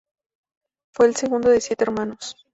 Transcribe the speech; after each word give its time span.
Fue 0.95 1.05
el 1.05 1.15
segundo 1.15 1.51
de 1.51 1.61
siete 1.61 1.83
hermanos. 1.83 2.35